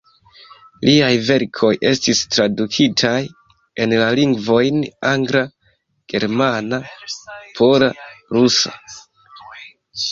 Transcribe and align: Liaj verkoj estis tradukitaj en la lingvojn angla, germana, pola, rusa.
Liaj 0.87 1.09
verkoj 1.25 1.69
estis 1.89 2.21
tradukitaj 2.35 3.13
en 3.85 3.93
la 4.01 4.09
lingvojn 4.21 4.83
angla, 5.13 5.45
germana, 6.17 6.83
pola, 7.63 7.93
rusa. 8.37 8.77